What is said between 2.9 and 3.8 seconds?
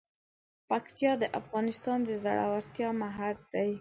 مهد دی.